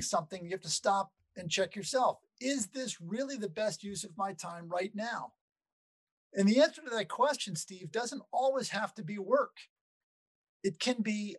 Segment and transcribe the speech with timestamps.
[0.00, 2.18] something, you have to stop and check yourself.
[2.40, 5.32] Is this really the best use of my time right now?
[6.34, 9.56] And the answer to that question, Steve, doesn't always have to be work.
[10.62, 11.36] It can be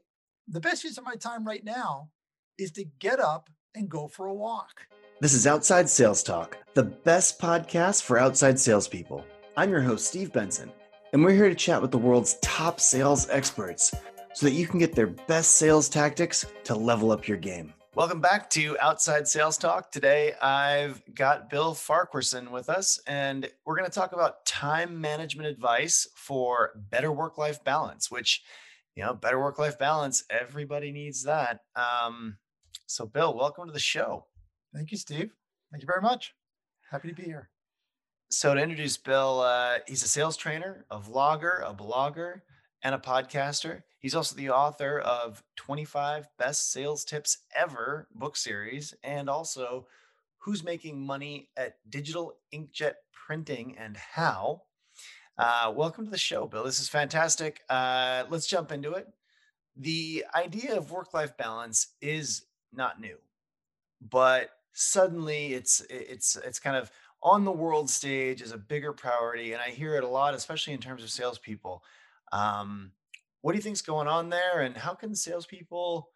[0.47, 2.09] the best use of my time right now
[2.57, 4.87] is to get up and go for a walk.
[5.19, 9.23] This is Outside Sales Talk, the best podcast for outside salespeople.
[9.55, 10.71] I'm your host, Steve Benson,
[11.13, 13.93] and we're here to chat with the world's top sales experts
[14.33, 17.73] so that you can get their best sales tactics to level up your game.
[17.97, 19.89] Welcome back to Outside Sales Talk.
[19.89, 25.47] Today I've got Bill Farquharson with us, and we're going to talk about time management
[25.47, 28.43] advice for better work life balance, which,
[28.95, 31.61] you know, better work life balance, everybody needs that.
[31.75, 32.37] Um,
[32.85, 34.27] so, Bill, welcome to the show.
[34.75, 35.31] Thank you, Steve.
[35.71, 36.35] Thank you very much.
[36.91, 37.49] Happy to be here.
[38.29, 42.41] So, to introduce Bill, uh, he's a sales trainer, a vlogger, a blogger,
[42.83, 43.83] and a podcaster.
[43.99, 49.87] He's also the author of 25 Best Sales Tips Ever book series and also
[50.39, 54.63] Who's Making Money at Digital Inkjet Printing and How.
[55.37, 56.63] Uh, welcome to the show, Bill.
[56.63, 57.61] This is fantastic.
[57.69, 59.07] Uh, let's jump into it.
[59.75, 63.17] The idea of work life balance is not new,
[64.01, 66.91] but suddenly it's it's it's kind of
[67.21, 70.73] on the world stage as a bigger priority, and I hear it a lot, especially
[70.73, 71.83] in terms of salespeople.
[72.31, 72.91] Um,
[73.41, 76.09] what do you think's going on there, and how can salespeople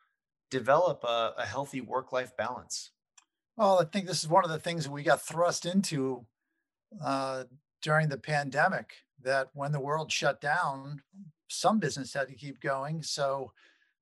[0.49, 2.91] develop a, a healthy work-life balance?
[3.57, 6.25] Well, I think this is one of the things we got thrust into
[7.03, 7.45] uh,
[7.81, 8.93] during the pandemic.
[9.23, 11.03] That when the world shut down,
[11.47, 13.03] some business had to keep going.
[13.03, 13.51] So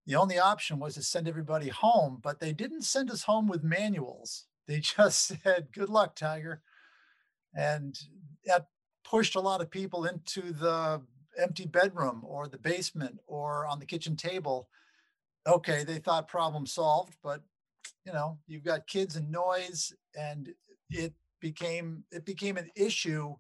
[0.06, 3.64] the only option was to send everybody home, but they didn't send us home with
[3.64, 4.46] manuals.
[4.66, 6.62] They just said, "Good luck, Tiger,"
[7.54, 8.00] and
[8.46, 8.68] that
[9.04, 11.02] pushed a lot of people into the
[11.40, 14.70] empty bedroom or the basement or on the kitchen table
[15.48, 17.42] okay they thought problem solved but
[18.06, 20.50] you know you've got kids and noise and
[20.90, 23.34] it became it became an issue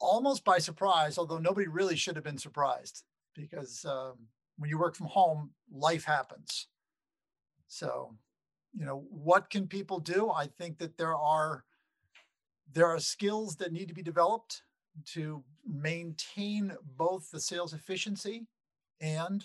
[0.00, 4.14] almost by surprise although nobody really should have been surprised because um,
[4.58, 6.68] when you work from home life happens.
[7.66, 8.14] So
[8.74, 10.30] you know what can people do?
[10.30, 11.64] I think that there are
[12.72, 14.62] there are skills that need to be developed
[15.06, 18.46] to maintain both the sales efficiency
[19.00, 19.44] and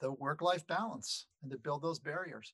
[0.00, 2.52] the work life balance and to build those barriers.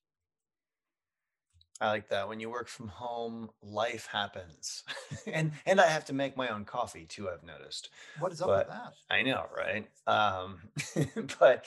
[1.81, 2.29] I like that.
[2.29, 4.85] When you work from home, life happens.
[5.27, 7.89] and and I have to make my own coffee too, I've noticed.
[8.19, 8.93] What is up but, with that?
[9.09, 9.89] I know, right?
[10.07, 10.61] Um
[11.39, 11.65] but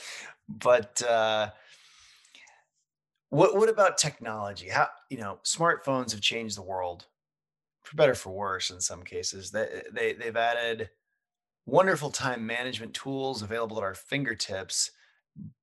[0.48, 1.50] but uh
[3.30, 4.70] what what about technology?
[4.70, 7.08] How you know, smartphones have changed the world
[7.94, 9.52] for better for worse in some cases.
[9.52, 10.90] They, they they've added
[11.66, 14.92] wonderful time management tools available at our fingertips,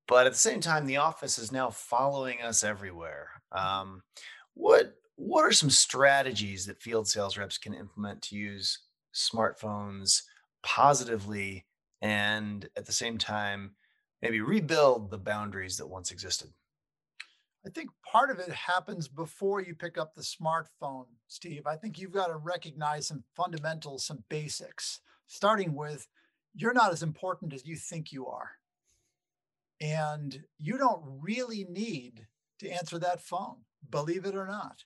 [0.06, 3.42] but at the same time, the office is now following us everywhere.
[3.50, 4.02] Um,
[4.54, 8.78] what what are some strategies that field sales reps can implement to use
[9.12, 10.22] smartphones
[10.62, 11.66] positively
[12.00, 13.72] and at the same time
[14.22, 16.50] maybe rebuild the boundaries that once existed?
[17.64, 21.66] I think part of it happens before you pick up the smartphone, Steve.
[21.66, 26.08] I think you've got to recognize some fundamentals, some basics, starting with
[26.54, 28.52] you're not as important as you think you are.
[29.80, 32.26] And you don't really need
[32.58, 33.56] to answer that phone,
[33.88, 34.84] believe it or not.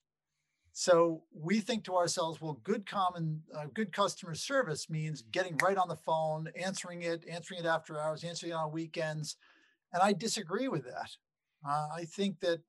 [0.73, 5.77] So we think to ourselves, well, good common, uh, good customer service means getting right
[5.77, 9.37] on the phone, answering it, answering it after hours, answering it on weekends.
[9.93, 11.11] And I disagree with that.
[11.67, 12.61] Uh, I think that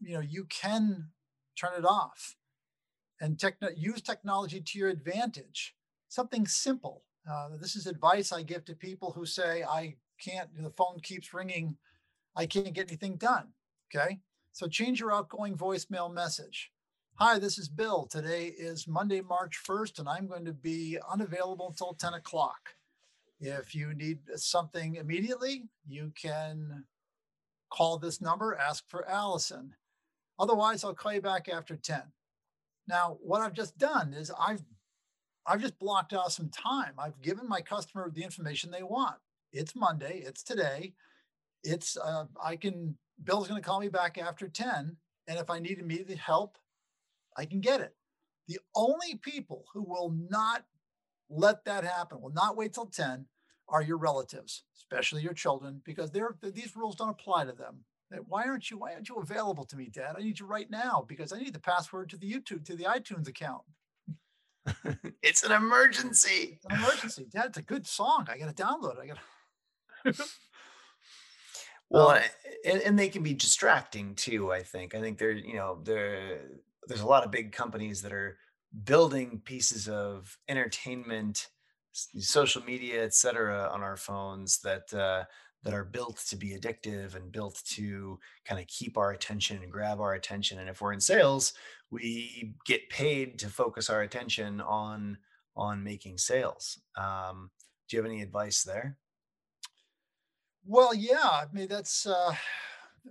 [0.00, 1.08] you know you can
[1.58, 2.36] turn it off
[3.20, 5.74] and techno- use technology to your advantage.
[6.08, 7.04] Something simple.
[7.28, 10.50] Uh, this is advice I give to people who say, "I can't.
[10.56, 11.76] The phone keeps ringing.
[12.36, 13.54] I can't get anything done."
[13.86, 14.20] Okay,
[14.52, 16.72] so change your outgoing voicemail message.
[17.20, 18.06] Hi, this is Bill.
[18.06, 22.76] Today is Monday, March 1st, and I'm going to be unavailable until 10 o'clock.
[23.40, 26.84] If you need something immediately, you can
[27.70, 29.74] call this number, ask for Allison.
[30.38, 32.02] Otherwise, I'll call you back after 10.
[32.86, 34.62] Now, what I've just done is I've
[35.46, 36.92] I've just blocked out some time.
[36.98, 39.16] I've given my customer the information they want.
[39.52, 40.92] It's Monday, it's today.
[41.64, 45.58] It's uh, I can Bill's going to call me back after 10 and if I
[45.58, 46.56] need immediate help,
[47.36, 47.94] I can get it.
[48.46, 50.64] The only people who will not
[51.28, 53.26] let that happen, will not wait till 10
[53.68, 57.84] are your relatives, especially your children, because they're, these rules don't apply to them.
[58.26, 58.78] Why aren't you?
[58.78, 60.14] Why aren't you available to me, Dad?
[60.16, 62.84] I need you right now because I need the password to the YouTube to the
[62.84, 63.62] iTunes account.
[65.22, 66.56] it's an emergency.
[66.56, 67.46] It's an emergency, Dad.
[67.48, 68.26] It's a good song.
[68.30, 69.14] I got to download it.
[70.04, 70.28] I got.
[71.90, 72.18] Well, Um,
[72.66, 74.52] and, and they can be distracting too.
[74.52, 74.94] I think.
[74.94, 76.40] I think there, you know, there
[76.86, 78.38] there's a lot of big companies that are
[78.84, 81.48] building pieces of entertainment,
[82.18, 85.24] social media, et cetera, on our phones that uh,
[85.64, 89.72] that are built to be addictive and built to kind of keep our attention and
[89.72, 90.60] grab our attention.
[90.60, 91.52] And if we're in sales,
[91.90, 95.18] we get paid to focus our attention on
[95.56, 96.80] on making sales.
[96.96, 97.50] Um,
[97.88, 98.96] do you have any advice there?
[100.68, 102.34] well, yeah, I mean that's uh,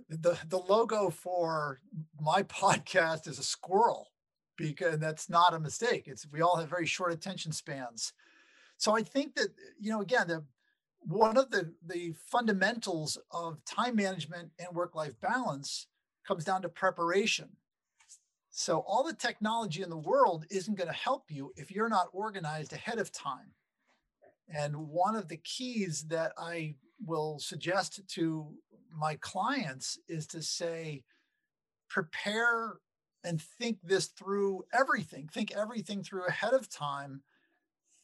[0.08, 1.80] the the logo for
[2.20, 4.12] my podcast is a squirrel
[4.56, 6.04] because that's not a mistake.
[6.06, 8.12] It's we all have very short attention spans.
[8.78, 9.48] So I think that
[9.78, 10.44] you know again the
[11.00, 15.86] one of the the fundamentals of time management and work life balance
[16.26, 17.48] comes down to preparation.
[18.50, 22.08] So all the technology in the world isn't going to help you if you're not
[22.12, 23.52] organized ahead of time.
[24.48, 28.48] And one of the keys that I will suggest to
[28.92, 31.04] my clients is to say,
[31.88, 32.78] prepare
[33.24, 37.22] and think this through everything, think everything through ahead of time,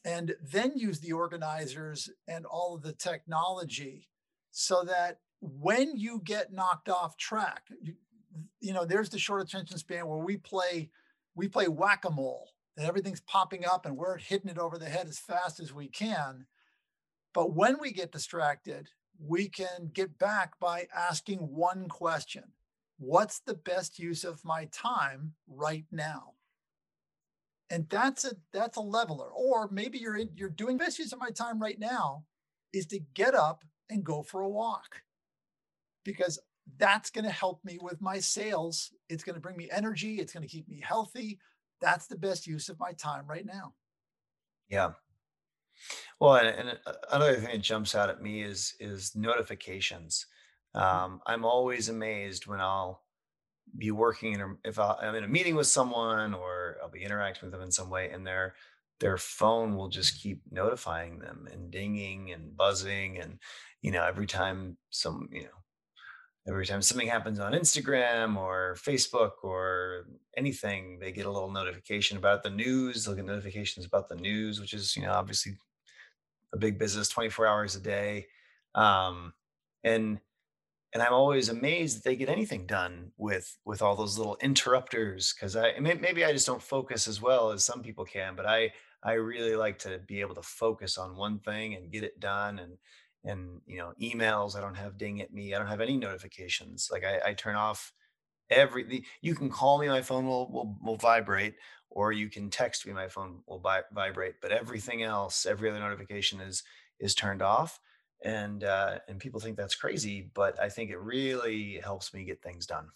[0.05, 4.07] and then use the organizers and all of the technology
[4.51, 7.95] so that when you get knocked off track, you,
[8.61, 10.89] you know, there's the short attention span where we play,
[11.35, 15.19] we play whack-a-mole that everything's popping up and we're hitting it over the head as
[15.19, 16.45] fast as we can
[17.35, 18.87] but when we get distracted,
[19.19, 22.45] we can get back by asking one question
[22.97, 26.35] What's the best use of my time right now?
[27.69, 29.29] And that's a that's a leveler.
[29.29, 32.25] Or maybe you're in, you're doing best use of my time right now
[32.73, 35.03] is to get up and go for a walk
[36.03, 36.39] because
[36.77, 38.91] that's going to help me with my sales.
[39.09, 40.19] It's going to bring me energy.
[40.19, 41.39] It's going to keep me healthy.
[41.81, 43.75] That's the best use of my time right now.
[44.69, 44.93] Yeah.
[46.19, 46.79] Well, and, and
[47.11, 50.27] another thing that jumps out at me is is notifications.
[50.75, 50.81] Mhm.
[50.81, 53.04] Um, I'm always amazed when I'll
[53.77, 57.03] be working in a, if I, I'm in a meeting with someone or I'll be
[57.03, 58.55] interacting with them in some way, and their
[58.99, 63.39] their phone will just keep notifying them and dinging and buzzing, and
[63.81, 65.49] you know every time some you know
[66.47, 70.05] every time something happens on Instagram or Facebook or
[70.37, 73.03] anything, they get a little notification about the news.
[73.03, 75.53] They'll get notifications about the news, which is you know obviously
[76.53, 78.27] a big business 24 hours a day
[78.75, 79.33] um,
[79.83, 80.19] and
[80.95, 85.33] and i'm always amazed that they get anything done with with all those little interrupters
[85.33, 88.71] because i maybe i just don't focus as well as some people can but i
[89.03, 92.59] i really like to be able to focus on one thing and get it done
[92.59, 92.77] and
[93.25, 96.89] and you know emails i don't have ding at me i don't have any notifications.
[96.91, 97.91] Like i, I turn off
[98.49, 101.55] every you can call me my phone will, will will vibrate
[101.89, 105.79] or you can text me my phone will vi- vibrate but everything else every other
[105.79, 106.63] notification is
[106.99, 107.79] is turned off
[108.23, 112.41] and uh and people think that's crazy but i think it really helps me get
[112.41, 112.87] things done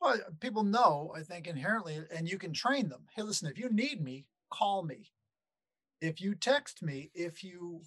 [0.00, 3.02] Well, people know, I think, inherently, and you can train them.
[3.14, 5.12] Hey, listen, if you need me, call me.
[6.00, 7.82] If you text me, if you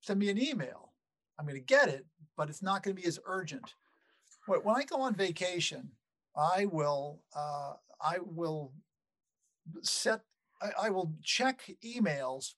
[0.00, 0.92] send me an email,
[1.38, 2.06] I'm going to get it,
[2.38, 3.74] but it's not going to be as urgent.
[4.46, 5.90] When I go on vacation,
[6.34, 8.72] I will, uh, I will
[9.82, 10.22] set,
[10.62, 12.54] I, I will check emails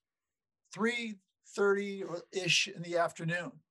[1.55, 3.61] 3:30 or ish in the afternoon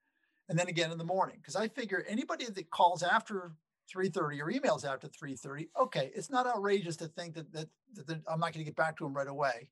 [0.48, 3.56] and then again in the morning because I figure anybody that calls after
[3.88, 8.22] 3:30 or emails after 3:30, okay, it's not outrageous to think that that, that that
[8.28, 9.70] I'm not going to get back to them right away.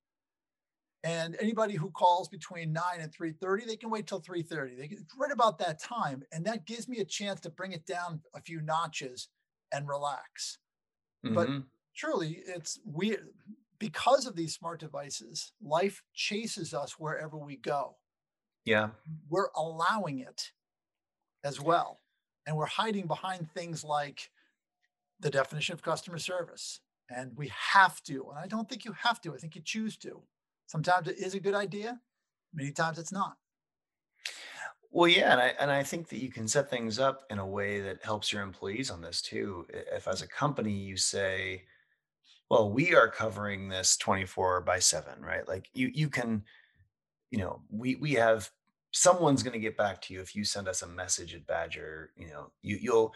[1.05, 4.75] And anybody who calls between 9 and 3:30, they can wait till 3:30.
[4.75, 7.87] They get right about that time and that gives me a chance to bring it
[7.87, 9.29] down a few notches
[9.73, 10.59] and relax.
[11.35, 13.19] But hmm truly, it's we
[13.79, 17.98] because of these smart devices, life chases us wherever we go.
[18.73, 18.89] Yeah
[19.31, 20.41] We're allowing it
[21.45, 22.01] as well.
[22.47, 24.31] And we're hiding behind things like
[25.21, 26.81] the definition of customer service.
[27.11, 28.17] And we have to.
[28.31, 29.35] And I don't think you have to.
[29.35, 30.23] I think you choose to.
[30.67, 32.01] Sometimes it is a good idea.
[32.53, 33.35] Many times it's not.
[34.91, 37.47] well yeah and i and i think that you can set things up in a
[37.47, 39.67] way that helps your employees on this too
[39.99, 41.63] if as a company you say
[42.51, 46.43] well we are covering this 24 by 7 right like you you can
[47.31, 48.51] you know, we we have
[48.92, 52.11] someone's going to get back to you if you send us a message at Badger.
[52.16, 53.14] You know, you you'll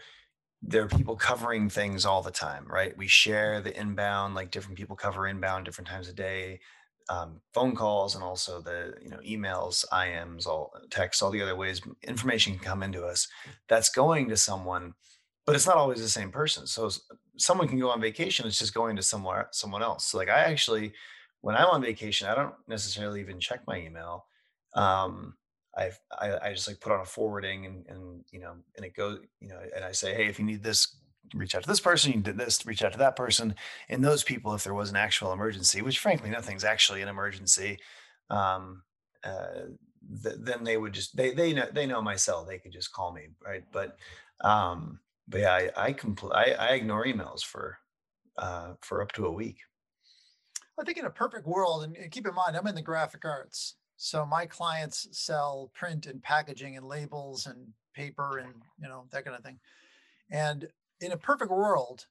[0.65, 2.97] there are people covering things all the time, right?
[2.97, 6.61] We share the inbound, like different people cover inbound different times a day,
[7.09, 11.55] um, phone calls, and also the you know emails, IMs, all texts, all the other
[11.55, 13.27] ways information can come into us.
[13.67, 14.93] That's going to someone,
[15.45, 16.65] but it's not always the same person.
[16.65, 16.89] So
[17.37, 20.05] someone can go on vacation; it's just going to somewhere someone else.
[20.05, 20.93] So like I actually,
[21.41, 24.25] when I'm on vacation, I don't necessarily even check my email.
[24.75, 25.35] Um,
[25.75, 28.95] I've, I, I just like put on a forwarding and, and, you know, and it
[28.95, 30.95] goes, you know, and I say, Hey, if you need this,
[31.33, 33.55] reach out to this person, you did this, reach out to that person.
[33.89, 37.79] And those people, if there was an actual emergency, which frankly, nothing's actually an emergency,
[38.29, 38.83] um,
[39.23, 39.67] uh,
[40.23, 42.91] th- then they would just, they, they know, they know my cell, they could just
[42.93, 43.29] call me.
[43.43, 43.63] Right.
[43.71, 43.97] But,
[44.41, 47.77] um, but yeah, I, I compl- I, I ignore emails for,
[48.37, 49.57] uh, for up to a week.
[50.79, 53.75] I think in a perfect world, and keep in mind, I'm in the graphic arts.
[53.97, 59.25] So my clients sell print and packaging and labels and paper and you know that
[59.25, 59.59] kind of thing.
[60.29, 60.67] And
[60.99, 62.07] in a perfect world,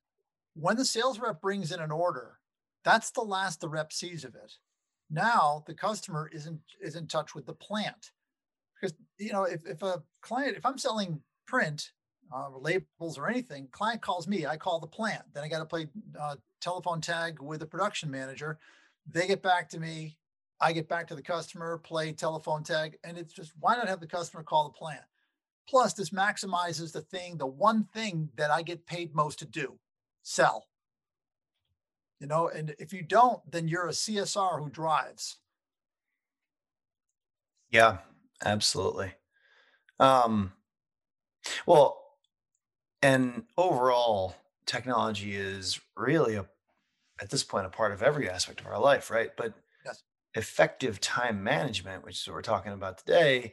[0.54, 2.38] when the sales rep brings in an order,
[2.84, 4.54] that's the last the rep sees of it.
[5.10, 8.12] Now the customer isn't is in touch with the plant
[8.80, 11.92] because you know if, if a client if I'm selling print
[12.34, 15.22] uh, labels or anything, client calls me, I call the plant.
[15.34, 18.58] Then I got to play uh, telephone tag with the production manager.
[19.10, 20.16] They get back to me.
[20.62, 24.00] I get back to the customer, play telephone tag, and it's just why not have
[24.00, 25.02] the customer call the plant?
[25.68, 29.78] Plus, this maximizes the thing, the one thing that I get paid most to do
[30.22, 30.68] sell.
[32.20, 35.38] You know, and if you don't, then you're a CSR who drives.
[37.70, 37.98] Yeah,
[38.44, 39.12] absolutely.
[39.98, 40.52] Um,
[41.66, 42.00] well,
[43.02, 46.46] and overall, technology is really a,
[47.20, 49.30] at this point a part of every aspect of our life, right?
[49.36, 49.54] But.
[50.34, 53.52] Effective time management, which is what we're talking about today,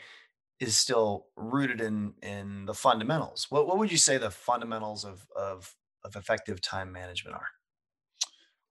[0.59, 3.47] is still rooted in in the fundamentals.
[3.49, 7.47] What what would you say the fundamentals of of of effective time management are?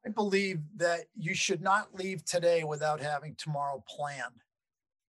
[0.07, 4.43] I believe that you should not leave today without having tomorrow planned.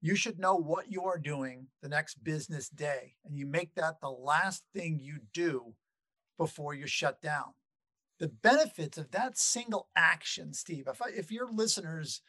[0.01, 3.99] You should know what you are doing the next business day, and you make that
[4.01, 5.73] the last thing you do
[6.37, 7.53] before you shut down.
[8.19, 12.21] The benefits of that single action, Steve, if, I, if your listeners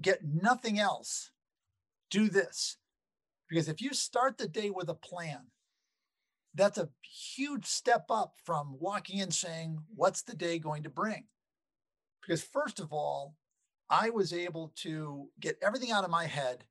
[0.00, 1.30] get nothing else,
[2.10, 2.76] do this.
[3.48, 5.46] Because if you start the day with a plan,
[6.54, 11.24] that's a huge step up from walking in saying, What's the day going to bring?
[12.20, 13.36] Because, first of all,
[13.88, 16.64] I was able to get everything out of my head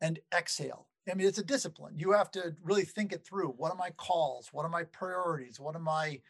[0.00, 0.86] and exhale.
[1.10, 1.94] I mean, it's a discipline.
[1.96, 3.48] You have to really think it through.
[3.56, 4.50] What are my calls?
[4.52, 5.58] What are my priorities?
[5.58, 6.20] What are my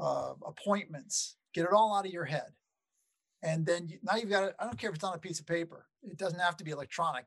[0.00, 1.36] uh, appointments?
[1.52, 2.50] Get it all out of your head.
[3.44, 4.56] And then you, now you've got it.
[4.58, 6.72] I don't care if it's on a piece of paper, it doesn't have to be
[6.72, 7.26] electronic.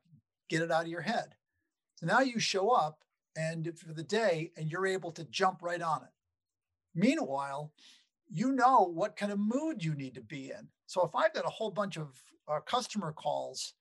[0.50, 1.36] Get it out of your head.
[1.96, 3.04] So now you show up
[3.36, 6.10] and for the day and you're able to jump right on it.
[6.94, 7.72] Meanwhile,
[8.30, 10.68] you know what kind of mood you need to be in.
[10.86, 13.74] So if I've got a whole bunch of uh, customer calls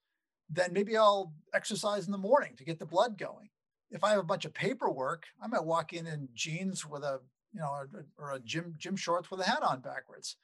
[0.49, 3.49] then maybe I'll exercise in the morning to get the blood going.
[3.91, 7.19] If I have a bunch of paperwork, I might walk in in jeans with a,
[7.53, 7.85] you know,
[8.17, 10.37] or a gym gym shorts with a hat on backwards.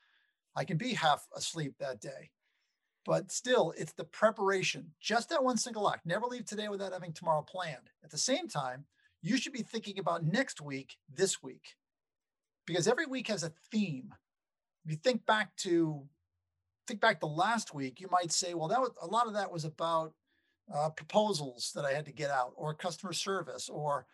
[0.55, 2.31] I can be half asleep that day.
[3.05, 6.05] But still, it's the preparation, just that one single act.
[6.05, 7.89] Never leave today without having tomorrow planned.
[8.03, 8.85] At the same time,
[9.21, 11.75] you should be thinking about next week, this week,
[12.65, 14.13] because every week has a theme.
[14.85, 16.07] If you think back to
[16.87, 19.51] think back to last week, you might say, well, that was a lot of that
[19.51, 20.13] was about
[20.73, 24.05] uh, proposals that I had to get out, or customer service, or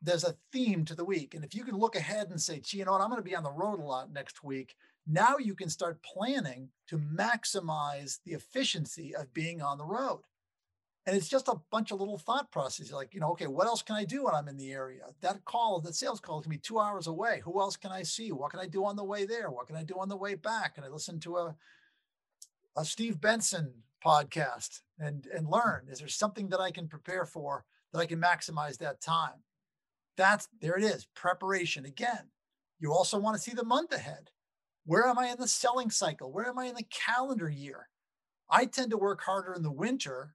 [0.00, 1.34] there's a theme to the week.
[1.34, 3.28] And if you can look ahead and say, gee, you know what, I'm going to
[3.28, 4.76] be on the road a lot next week.
[5.10, 10.20] Now you can start planning to maximize the efficiency of being on the road.
[11.06, 13.80] And it's just a bunch of little thought processes like, you know, okay, what else
[13.80, 15.04] can I do when I'm in the area?
[15.22, 17.40] That call, that sales call can be two hours away.
[17.44, 18.30] Who else can I see?
[18.30, 19.50] What can I do on the way there?
[19.50, 20.74] What can I do on the way back?
[20.74, 21.56] Can I listen to a
[22.76, 23.72] a Steve Benson
[24.04, 25.86] podcast and and learn?
[25.90, 29.42] Is there something that I can prepare for that I can maximize that time?
[30.18, 32.28] That's there it is, preparation again.
[32.78, 34.30] You also want to see the month ahead.
[34.88, 36.32] Where am I in the selling cycle?
[36.32, 37.90] Where am I in the calendar year?
[38.50, 40.34] I tend to work harder in the winter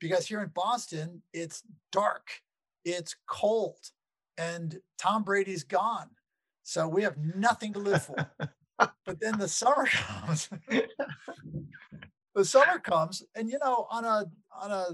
[0.00, 2.42] because here in Boston, it's dark,
[2.84, 3.78] it's cold,
[4.36, 6.08] and Tom Brady's gone.
[6.64, 8.28] So we have nothing to live for.
[9.06, 10.50] but then the summer comes
[12.34, 14.24] the summer comes and you know on a
[14.60, 14.86] on a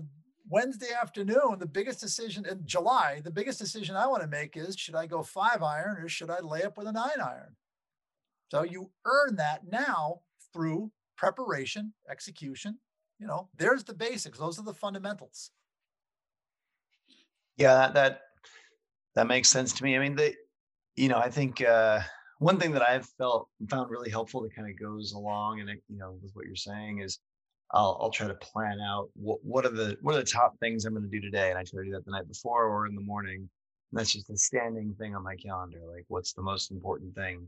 [0.51, 4.77] wednesday afternoon the biggest decision in july the biggest decision i want to make is
[4.77, 7.57] should i go five iron or should i lay up with a nine iron
[8.51, 10.21] so you earn that now
[10.53, 12.79] through preparation execution
[13.19, 15.51] you know there's the basics those are the fundamentals
[17.57, 18.21] yeah that that,
[19.15, 20.35] that makes sense to me i mean they
[20.97, 22.01] you know i think uh
[22.39, 25.99] one thing that I've felt found really helpful that kind of goes along and you
[25.99, 27.19] know with what you're saying is
[27.73, 30.85] I'll I'll try to plan out what what are the what are the top things
[30.85, 32.87] I'm going to do today, and I try to do that the night before or
[32.87, 33.49] in the morning.
[33.91, 35.81] And that's just a standing thing on my calendar.
[35.87, 37.47] Like, what's the most important thing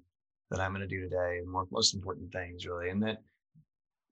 [0.51, 3.19] that I'm going to do today, and more most important things really, and that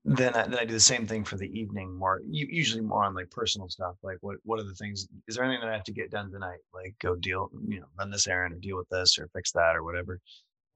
[0.04, 3.14] then I, then I do the same thing for the evening more usually more on
[3.14, 5.84] like personal stuff like what what are the things is there anything that I have
[5.84, 6.60] to get done tonight?
[6.72, 9.76] Like go deal you know run this errand or deal with this or fix that
[9.76, 10.20] or whatever.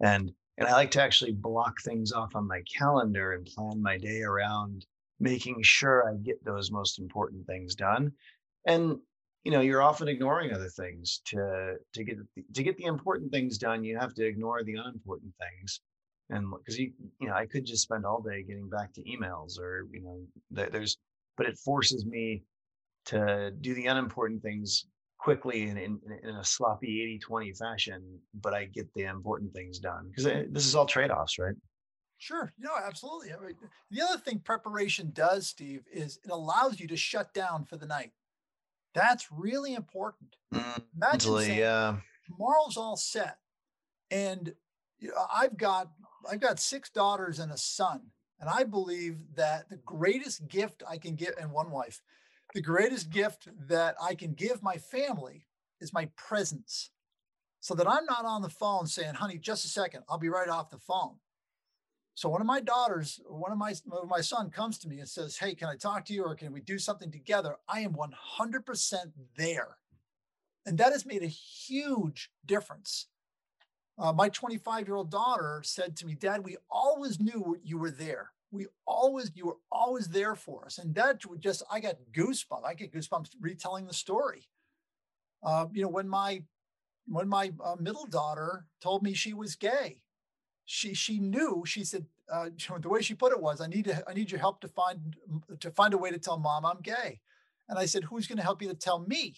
[0.00, 3.96] And and I like to actually block things off on my calendar and plan my
[3.96, 4.84] day around
[5.18, 8.12] making sure I get those most important things done.
[8.66, 8.98] And
[9.44, 12.18] you know you're often ignoring other things to to get
[12.54, 15.80] to get the important things done you have to ignore the unimportant things
[16.30, 19.58] and because you you know i could just spend all day getting back to emails
[19.58, 20.20] or you know
[20.50, 20.96] there's
[21.36, 22.42] but it forces me
[23.04, 24.86] to do the unimportant things
[25.18, 30.08] quickly in, in, in a sloppy 80-20 fashion but i get the important things done
[30.08, 31.54] because eh, this is all trade-offs right
[32.18, 32.52] Sure.
[32.56, 33.32] No, absolutely.
[33.32, 33.56] I mean,
[33.90, 37.84] the other thing preparation does, Steve, is it allows you to shut down for the
[37.84, 38.12] night.
[38.94, 40.36] That's really important.
[40.52, 41.96] Mm, Imagine saying, yeah.
[42.26, 43.38] tomorrow's all set.
[44.10, 44.54] And
[45.32, 45.90] I've got
[46.30, 48.02] I've got six daughters and a son,
[48.38, 52.00] and I believe that the greatest gift I can give, and one wife,
[52.54, 55.46] the greatest gift that I can give my family
[55.80, 56.90] is my presence,
[57.60, 60.48] so that I'm not on the phone saying, "Honey, just a second, I'll be right
[60.48, 61.16] off the phone."
[62.14, 63.74] So one of my daughters, one of my
[64.06, 66.52] my son comes to me and says, "Hey, can I talk to you, or can
[66.52, 69.78] we do something together?" I am 100% there,
[70.66, 73.06] and that has made a huge difference
[73.98, 77.90] uh, my 25 year old daughter said to me, Dad, we always knew you were
[77.90, 78.30] there.
[78.50, 80.78] We always, you were always there for us.
[80.78, 82.64] And that would just, I got goosebumps.
[82.66, 84.48] I get goosebumps retelling the story.
[85.42, 86.42] Uh, you know, when my,
[87.06, 90.02] when my uh, middle daughter told me she was gay,
[90.64, 92.48] she, she knew, she said, uh,
[92.80, 95.16] the way she put it was, I need to, I need your help to find,
[95.60, 97.20] to find a way to tell mom I'm gay.
[97.68, 99.36] And I said, who's going to help you to tell me?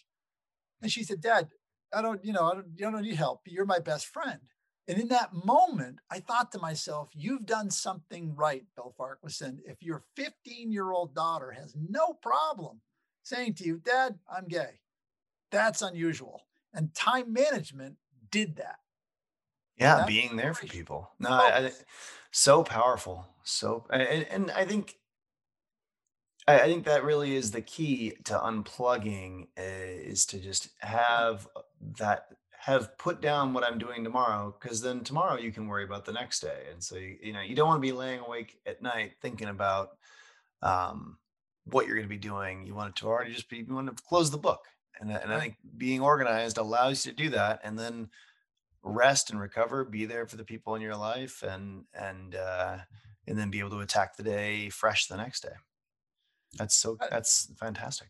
[0.82, 1.48] And she said, Dad,
[1.92, 3.42] I don't, you know, I don't, you don't need help.
[3.46, 4.40] You're my best friend.
[4.86, 9.60] And in that moment, I thought to myself, you've done something right, Bill Farquharson.
[9.64, 12.80] If your 15 year old daughter has no problem
[13.22, 14.80] saying to you, Dad, I'm gay,
[15.50, 16.42] that's unusual.
[16.74, 17.96] And time management
[18.30, 18.76] did that.
[19.76, 21.10] Yeah, that's being there for people.
[21.18, 21.72] No, I, I,
[22.30, 23.26] so powerful.
[23.42, 24.96] So, and, and I think
[26.46, 31.48] I, I think that really is the key to unplugging uh, is to just have
[31.98, 32.26] that
[32.58, 36.12] have put down what I'm doing tomorrow because then tomorrow you can worry about the
[36.12, 36.64] next day.
[36.72, 39.48] And so you, you know you don't want to be laying awake at night thinking
[39.48, 39.90] about
[40.62, 41.18] um,
[41.64, 42.66] what you're going to be doing.
[42.66, 44.64] You want it to already just be you want to close the book.
[45.00, 48.08] And, and I think being organized allows you to do that, and then
[48.84, 52.78] rest and recover, be there for the people in your life, and and uh,
[53.26, 55.54] and then be able to attack the day fresh the next day.
[56.56, 58.08] That's so that's fantastic.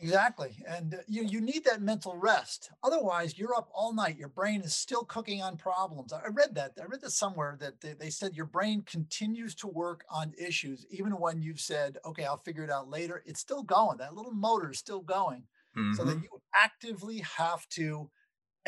[0.00, 0.56] Exactly.
[0.66, 2.70] And uh, you, you need that mental rest.
[2.82, 4.18] Otherwise, you're up all night.
[4.18, 6.12] Your brain is still cooking on problems.
[6.12, 6.72] I read that.
[6.80, 10.84] I read this somewhere that they, they said your brain continues to work on issues,
[10.90, 13.22] even when you've said, okay, I'll figure it out later.
[13.24, 13.98] It's still going.
[13.98, 15.44] That little motor is still going.
[15.76, 15.94] Mm-hmm.
[15.94, 18.10] So that you actively have to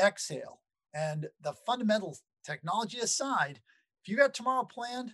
[0.01, 0.61] exhale.
[0.97, 3.61] And the fundamental technology aside,
[4.03, 5.13] if you got tomorrow planned,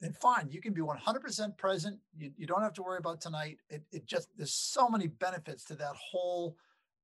[0.00, 2.00] then fine, you can be 100% present.
[2.16, 3.58] You, you don't have to worry about tonight.
[3.70, 6.56] It, it just, there's so many benefits to that whole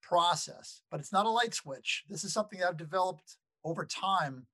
[0.03, 2.05] process, but it's not a light switch.
[2.09, 4.47] This is something I've developed over time.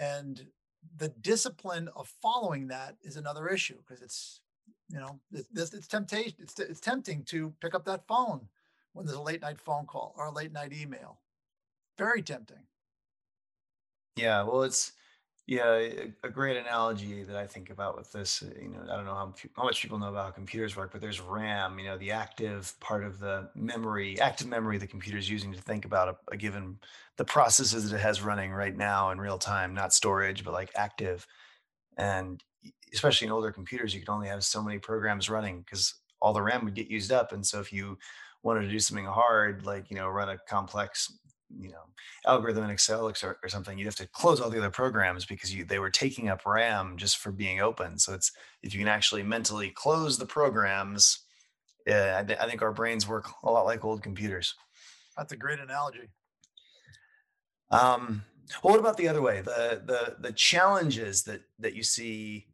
[0.00, 0.48] And
[0.96, 4.40] the discipline of following that is another issue because it's,
[4.88, 6.34] you know, this, it's temptation.
[6.40, 8.48] It's, it's tempting to pick up that phone
[8.92, 11.20] when there's a late night phone call or a late night email.
[12.00, 12.56] Very tempting.
[14.16, 14.42] Yeah.
[14.42, 14.92] Well, it's,
[15.46, 15.80] yeah,
[16.22, 19.34] a, great analogy that I think about with this, you know, I don't know how,
[19.54, 22.74] how much people know about how computers work, but there's RAM, you know, the active
[22.80, 26.36] part of the memory, active memory the computer is using to think about a, a
[26.38, 26.78] given,
[27.18, 30.70] the processes that it has running right now in real time, not storage, but like
[30.76, 31.26] active.
[31.98, 32.42] And
[32.94, 36.40] especially in older computers, you can only have so many programs running because all the
[36.40, 37.32] RAM would get used up.
[37.32, 37.98] And so if you
[38.42, 41.12] wanted to do something hard, like, you know, run a complex
[41.58, 41.82] you know
[42.26, 45.54] algorithm in excel or, or, something you'd have to close all the other programs because
[45.54, 47.98] you they were taking up ram just for being open.
[47.98, 48.32] So it's
[48.62, 51.20] if you can actually mentally close the programs
[51.86, 54.54] yeah I, th- I think our brains work a lot like old computers.
[55.16, 56.10] That's a great analogy.
[57.70, 58.22] Um
[58.62, 59.40] well what about the other way?
[59.40, 62.46] The the the challenges that that you see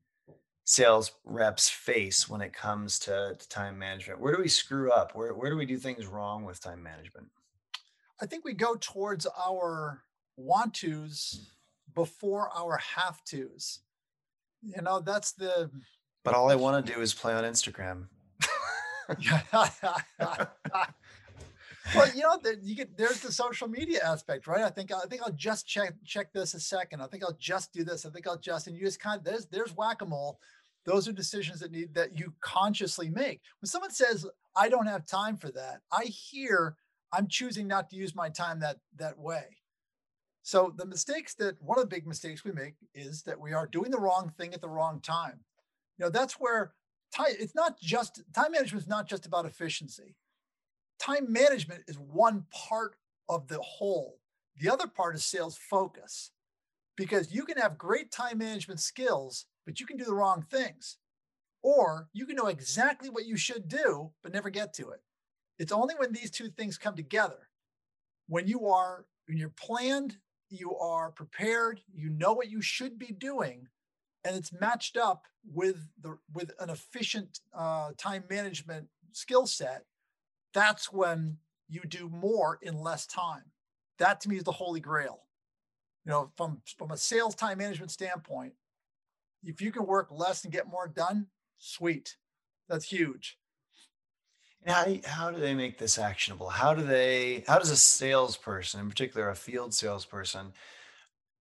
[0.64, 4.20] sales reps face when it comes to, to time management.
[4.20, 5.14] Where do we screw up?
[5.14, 7.28] Where, where do we do things wrong with time management
[8.20, 10.02] I think we go towards our
[10.36, 11.50] want tos
[11.94, 13.80] before our have tos.
[14.62, 15.70] You know, that's the.
[16.24, 18.06] But all I want to do is play on Instagram.
[21.94, 24.64] well, you know, you get there's the social media aspect, right?
[24.64, 27.02] I think I think I'll just check check this a second.
[27.02, 28.04] I think I'll just do this.
[28.04, 30.40] I think I'll just and you just kind of there's there's whack a mole,
[30.84, 33.40] Those are decisions that need that you consciously make.
[33.60, 34.26] When someone says,
[34.56, 36.76] I don't have time for that, I hear
[37.16, 39.44] I'm choosing not to use my time that that way.
[40.42, 43.66] So the mistakes that one of the big mistakes we make is that we are
[43.66, 45.40] doing the wrong thing at the wrong time.
[45.98, 46.74] You know, that's where
[47.14, 50.14] time it's not just time management is not just about efficiency.
[51.00, 52.96] Time management is one part
[53.28, 54.18] of the whole.
[54.60, 56.32] The other part is sales focus.
[56.96, 60.96] Because you can have great time management skills, but you can do the wrong things.
[61.62, 65.00] Or you can know exactly what you should do, but never get to it.
[65.58, 67.48] It's only when these two things come together,
[68.28, 70.18] when you are, when you're planned,
[70.50, 73.68] you are prepared, you know what you should be doing,
[74.24, 79.84] and it's matched up with the with an efficient uh, time management skill set,
[80.52, 81.38] that's when
[81.68, 83.44] you do more in less time.
[83.98, 85.20] That to me is the holy grail.
[86.04, 88.54] You know, from from a sales time management standpoint,
[89.42, 91.26] if you can work less and get more done,
[91.58, 92.16] sweet.
[92.68, 93.38] That's huge.
[94.66, 96.50] And how, do you- how do they make this actionable?
[96.50, 100.52] How do they, how does a salesperson, in particular a field salesperson,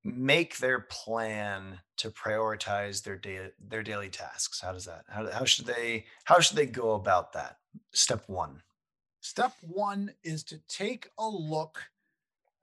[0.03, 4.61] make their plan to prioritize their day, their daily tasks?
[4.61, 7.57] How does that, how, how should they, how should they go about that?
[7.93, 8.61] Step one.
[9.21, 11.81] Step one is to take a look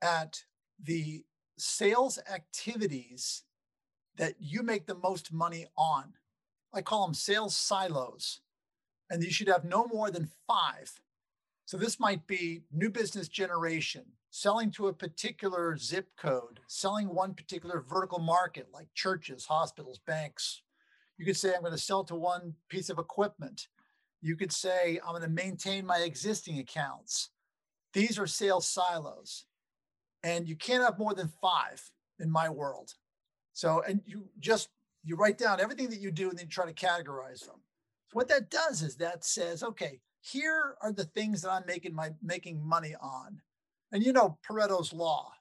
[0.01, 0.45] at
[0.81, 1.25] the
[1.57, 3.43] sales activities
[4.15, 6.13] that you make the most money on.
[6.73, 8.39] I call them sales silos,
[9.09, 10.91] and you should have no more than five.
[11.65, 17.33] So this might be new business generation, selling to a particular zip code, selling one
[17.33, 20.61] particular vertical market like churches, hospitals, banks.
[21.17, 23.67] You could say, I'm going to sell to one piece of equipment.
[24.21, 27.29] You could say, I'm going to maintain my existing accounts.
[27.93, 29.45] These are sales silos.
[30.23, 32.93] And you can't have more than five in my world.
[33.53, 34.69] So, and you just
[35.03, 37.57] you write down everything that you do and then you try to categorize them.
[38.13, 42.11] What that does is that says, okay, here are the things that I'm making my
[42.21, 43.41] making money on.
[43.91, 45.31] And you know Pareto's law,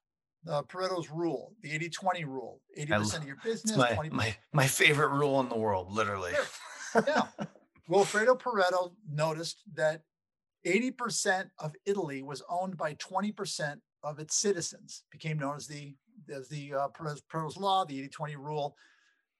[0.44, 5.10] the Pareto's rule, the 80-20 rule, 80% of your business, my, 20% my, my favorite
[5.10, 6.32] rule in the world, literally.
[6.92, 7.04] Sure.
[7.06, 7.26] Yeah.
[7.88, 10.02] Wilfredo Pareto noticed that
[10.66, 15.94] 80% of Italy was owned by 20% of its citizens, became known as the
[16.28, 18.76] as the uh, Pareto's law, the 80-20 rule.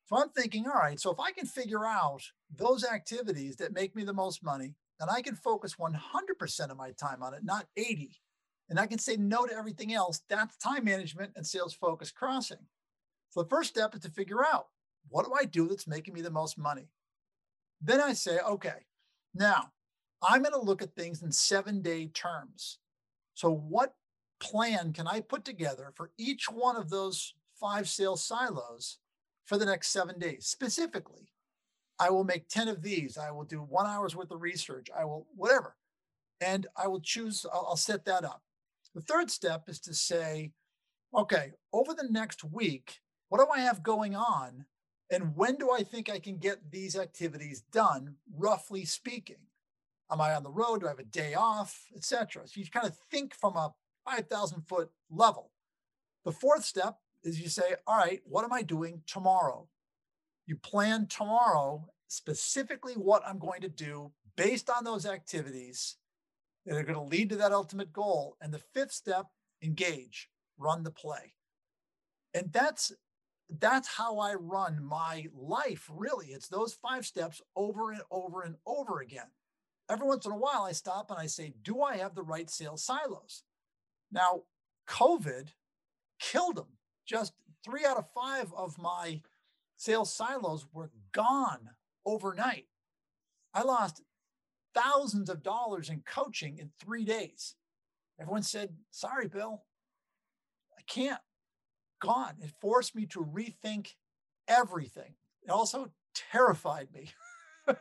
[0.07, 2.23] So I'm thinking, all right, so if I can figure out
[2.57, 6.91] those activities that make me the most money, and I can focus 100% of my
[6.93, 8.11] time on it, not 80,
[8.69, 12.59] and I can say no to everything else, that's time management and sales focus crossing.
[13.31, 14.67] So the first step is to figure out
[15.09, 16.88] what do I do that's making me the most money?
[17.81, 18.87] Then I say, okay,
[19.35, 19.73] now
[20.23, 22.79] I'm going to look at things in seven day terms.
[23.35, 23.95] So, what
[24.41, 28.99] plan can I put together for each one of those five sales silos
[29.47, 30.47] for the next seven days?
[30.47, 31.32] Specifically,
[32.03, 33.17] I will make 10 of these.
[33.17, 34.88] I will do one hour's worth of research.
[34.99, 35.77] I will, whatever.
[36.41, 38.43] And I will choose, I'll, I'll set that up.
[38.93, 40.51] The third step is to say,
[41.15, 44.67] okay, over the next week, what do I have going on?
[45.12, 49.37] And when do I think I can get these activities done, roughly speaking?
[50.11, 50.81] Am I on the road?
[50.81, 52.49] Do I have a day off, etc.?
[52.49, 53.73] So you kind of think from a
[54.11, 55.53] 5,000 foot level.
[56.25, 59.69] The fourth step is you say, all right, what am I doing tomorrow?
[60.47, 65.97] You plan tomorrow specifically what I'm going to do based on those activities
[66.67, 68.37] that are going to lead to that ultimate goal.
[68.41, 69.27] And the fifth step,
[69.63, 70.29] engage,
[70.59, 71.35] run the play.
[72.35, 72.93] And that's
[73.61, 76.29] that's how I run my life, really.
[76.29, 79.27] It's those five steps over and over and over again.
[79.91, 82.49] Every once in a while, I stop and I say, Do I have the right
[82.49, 83.43] sales silos?
[84.11, 84.43] Now,
[84.89, 85.49] COVID
[86.19, 86.79] killed them.
[87.07, 89.21] Just three out of five of my
[89.83, 91.71] sales silos were gone
[92.07, 92.66] overnight.
[93.53, 94.01] I lost
[94.75, 97.57] thousands of dollars in coaching in three days.
[98.21, 99.64] Everyone said, Sorry, Bill,
[100.79, 101.21] I can't.
[102.01, 102.35] Gone.
[102.40, 103.95] It forced me to rethink
[104.47, 105.14] everything.
[105.42, 107.11] It also terrified me.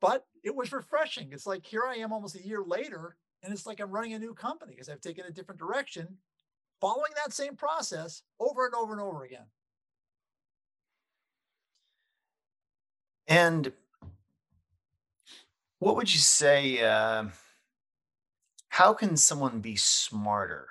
[0.00, 1.28] but it was refreshing.
[1.32, 4.18] It's like here I am almost a year later, and it's like I'm running a
[4.18, 6.16] new company because I've taken a different direction,
[6.80, 9.46] following that same process over and over and over again.
[13.30, 13.72] And
[15.78, 16.82] what would you say?
[16.82, 17.26] Uh,
[18.70, 20.66] how can someone be smarter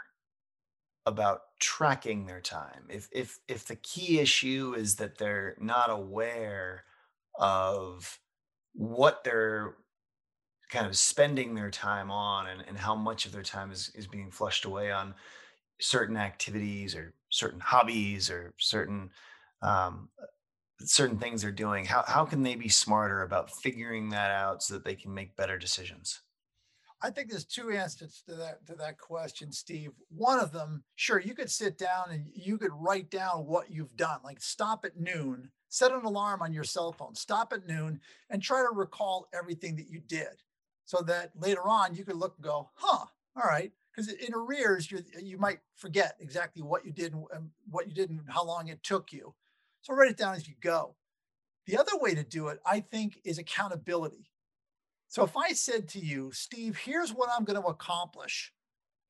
[1.06, 2.84] about tracking their time?
[2.90, 6.84] If if if the key issue is that they're not aware
[7.40, 8.20] of
[8.74, 9.76] what they're
[10.70, 14.06] kind of spending their time on and, and how much of their time is, is
[14.06, 15.16] being flushed away on
[15.80, 19.10] certain activities or certain hobbies or certain
[19.62, 20.10] um,
[20.82, 24.74] certain things they're doing, how how can they be smarter about figuring that out so
[24.76, 26.22] that they can make better decisions?
[27.02, 29.92] I think there's two answers to that to that question, Steve.
[30.10, 33.96] One of them, sure, you could sit down and you could write down what you've
[33.96, 34.20] done.
[34.24, 38.42] Like stop at noon, set an alarm on your cell phone, stop at noon, and
[38.42, 40.44] try to recall everything that you did,
[40.86, 44.92] so that later on you could look and go, "Huh, all right." Because in arrears,
[44.92, 48.68] you you might forget exactly what you did and what you did and how long
[48.68, 49.34] it took you.
[49.82, 50.96] So write it down as you go.
[51.66, 54.30] The other way to do it, I think, is accountability.
[55.08, 58.54] So if I said to you, Steve, here's what I'm going to accomplish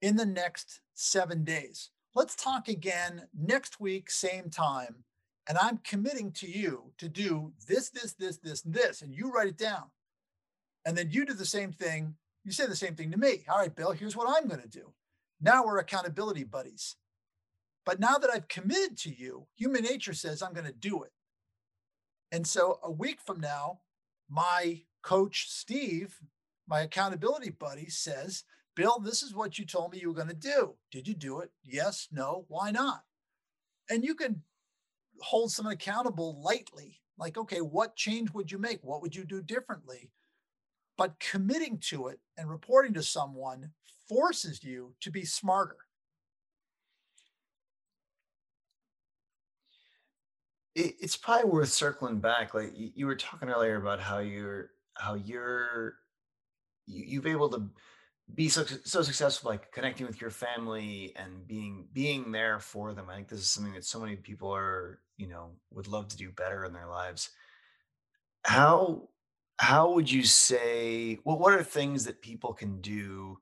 [0.01, 5.03] in the next seven days, let's talk again next week, same time.
[5.47, 9.01] And I'm committing to you to do this, this, this, this, and this.
[9.01, 9.85] And you write it down.
[10.85, 12.15] And then you do the same thing.
[12.45, 13.43] You say the same thing to me.
[13.49, 14.93] All right, Bill, here's what I'm going to do.
[15.41, 16.95] Now we're accountability buddies.
[17.85, 21.11] But now that I've committed to you, human nature says I'm going to do it.
[22.31, 23.79] And so a week from now,
[24.29, 26.19] my coach, Steve,
[26.67, 28.43] my accountability buddy, says,
[28.75, 30.75] Bill, this is what you told me you were going to do.
[30.91, 31.49] Did you do it?
[31.63, 33.01] Yes, no, why not?
[33.89, 34.43] And you can
[35.21, 37.01] hold someone accountable lightly.
[37.17, 38.79] Like, okay, what change would you make?
[38.81, 40.11] What would you do differently?
[40.97, 43.71] But committing to it and reporting to someone
[44.07, 45.77] forces you to be smarter.
[50.75, 52.53] It, it's probably worth circling back.
[52.53, 55.95] Like you, you were talking earlier about how you're how you're
[56.85, 57.69] you, you've able to
[58.35, 63.07] be so so successful like connecting with your family and being being there for them
[63.09, 66.17] i think this is something that so many people are you know would love to
[66.17, 67.31] do better in their lives
[68.43, 69.07] how
[69.57, 73.37] how would you say well what are things that people can do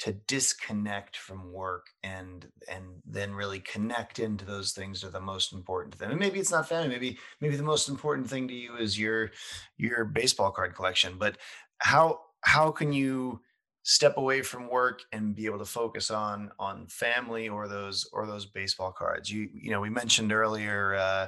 [0.00, 5.20] to disconnect from work and and then really connect into those things that are the
[5.20, 6.10] most important to them.
[6.10, 9.30] And maybe it's not family maybe maybe the most important thing to you is your
[9.76, 11.36] your baseball card collection but
[11.78, 13.40] how how can you
[13.82, 18.26] step away from work and be able to focus on on family or those or
[18.26, 19.30] those baseball cards?
[19.30, 21.26] You you know we mentioned earlier uh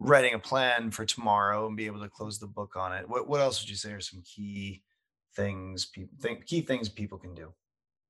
[0.00, 3.08] writing a plan for tomorrow and be able to close the book on it.
[3.08, 4.82] What what else would you say are some key
[5.34, 7.52] things people think key things people can do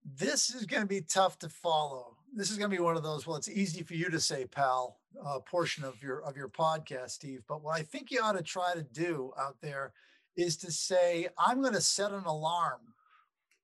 [0.05, 2.17] this is going to be tough to follow.
[2.35, 3.27] This is going to be one of those.
[3.27, 7.11] Well, it's easy for you to say, pal, uh, portion of your of your podcast,
[7.11, 7.43] Steve.
[7.49, 9.93] But what I think you ought to try to do out there
[10.37, 12.81] is to say, I'm going to set an alarm.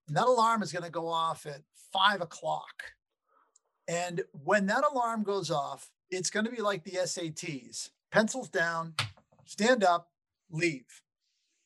[0.09, 2.83] And that alarm is going to go off at five o'clock.
[3.87, 8.94] And when that alarm goes off, it's going to be like the SATs: pencils down,
[9.44, 10.11] stand up,
[10.51, 11.03] leave.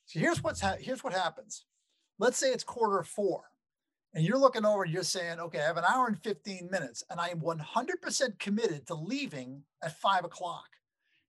[0.07, 1.64] So here's what's ha- here's what happens.
[2.18, 3.44] Let's say it's quarter four
[4.18, 7.04] and you're looking over and you're saying, okay, I have an hour and 15 minutes,
[7.09, 10.66] and I am 100% committed to leaving at five o'clock.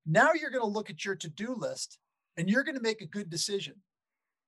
[0.07, 1.99] Now you're going to look at your to do list
[2.35, 3.75] and you're going to make a good decision.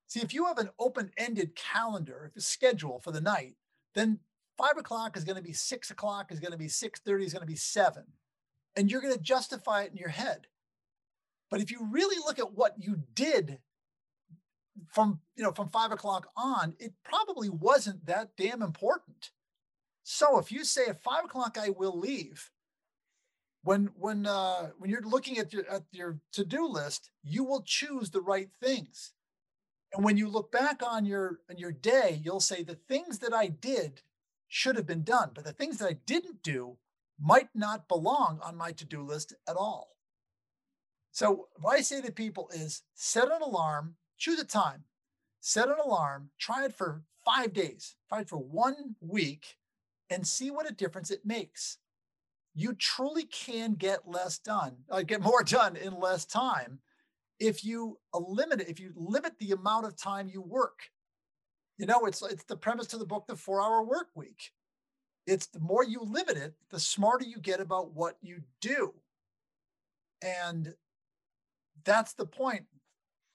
[0.08, 3.58] See, if you have an open ended calendar, if a schedule for the night,
[3.94, 4.18] then
[4.58, 7.46] five o'clock is going to be six o'clock, is going to be 6:30, is going
[7.46, 8.06] to be seven.
[8.76, 10.48] And you're going to justify it in your head.
[11.52, 13.60] But if you really look at what you did
[14.92, 19.32] from you know from five o'clock on, it probably wasn't that damn important.
[20.04, 22.52] So if you say at five o'clock I will leave,
[23.64, 27.64] when when uh, when you're looking at your at your to do list, you will
[27.64, 29.14] choose the right things.
[29.94, 33.34] And when you look back on your on your day, you'll say the things that
[33.34, 34.02] I did
[34.48, 36.78] should have been done, but the things that I didn't do
[37.20, 39.96] might not belong on my to do list at all.
[41.12, 44.84] So what I say to people is set an alarm choose a time,
[45.40, 49.58] set an alarm, try it for five days, try it for one week,
[50.10, 51.80] and see what a difference it makes.
[52.54, 56.80] You truly can get less done, uh, get more done in less time
[57.40, 60.80] if you limit it, if you limit the amount of time you work.
[61.80, 64.52] You know, it's it's the premise to the book, The Four Hour Work Week.
[65.26, 68.94] It's the more you limit it, the smarter you get about what you do.
[70.22, 70.76] And
[71.84, 72.66] that's the point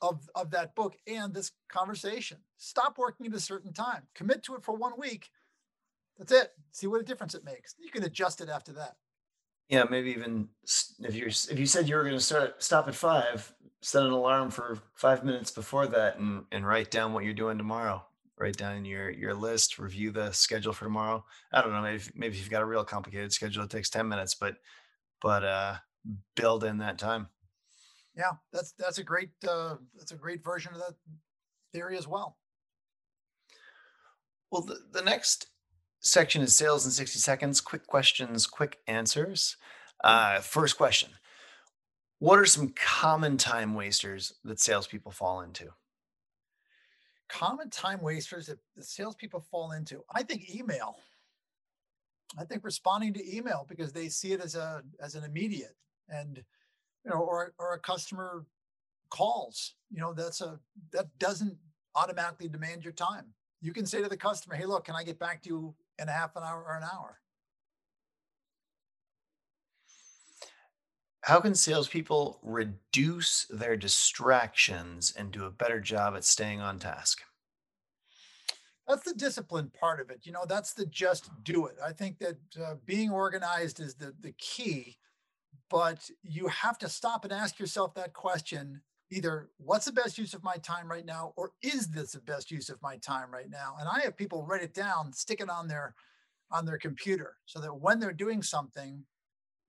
[0.00, 2.38] of, of that book and this conversation.
[2.59, 4.02] Stop working at a certain time.
[4.14, 5.30] Commit to it for one week.
[6.18, 6.52] That's it.
[6.72, 7.74] See what a difference it makes.
[7.78, 8.96] You can adjust it after that.
[9.68, 10.48] Yeah, maybe even
[11.00, 14.12] if you if you said you were going to start stop at five, set an
[14.12, 18.04] alarm for five minutes before that, and and write down what you're doing tomorrow.
[18.38, 19.78] Write down your your list.
[19.78, 21.24] Review the schedule for tomorrow.
[21.52, 21.82] I don't know.
[21.82, 24.54] Maybe maybe if you've got a real complicated schedule, it takes ten minutes, but
[25.20, 25.74] but uh,
[26.37, 27.26] build in that time
[28.16, 30.94] yeah, that's that's a great uh, that's a great version of that
[31.72, 32.38] theory as well.
[34.50, 35.48] Well, the, the next
[36.00, 39.57] section is sales in 60 seconds, quick questions, quick answers.
[40.05, 41.11] Uh, first question
[42.18, 45.68] What are some common time wasters that salespeople fall into?
[47.29, 50.02] Common time wasters that the salespeople fall into.
[50.14, 50.96] I think email.
[52.38, 55.76] I think responding to email because they see it as a as an immediate
[56.09, 56.42] and
[57.07, 58.45] you know or or a customer
[59.09, 59.75] calls.
[59.90, 60.59] You know, that's a
[60.92, 61.57] that doesn't
[61.95, 63.27] automatically demand your time.
[63.62, 66.09] You can say to the customer, "Hey, look, can I get back to you in
[66.09, 67.21] a half an hour or an hour?"
[71.23, 77.23] How can salespeople reduce their distractions and do a better job at staying on task?
[78.87, 80.21] That's the discipline part of it.
[80.23, 81.77] You know, that's the just do it.
[81.85, 84.99] I think that uh, being organized is the the key,
[85.70, 90.35] but you have to stop and ask yourself that question either what's the best use
[90.35, 91.33] of my time right now?
[91.37, 93.76] or is this the best use of my time right now?
[93.79, 95.94] And i have people write it down stick it on their
[96.50, 99.05] on their computer so that when they're doing something